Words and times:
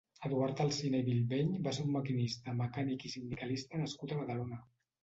Eduard 0.27 0.61
Alsina 0.63 1.01
i 1.03 1.05
Bilbeny 1.09 1.51
va 1.67 1.75
ser 1.79 1.85
un 1.85 1.93
maquinista, 1.99 2.57
mecànic 2.65 3.07
i 3.13 3.17
sindicalista 3.19 3.85
nascut 3.87 4.19
a 4.19 4.21
Badalona. 4.25 4.65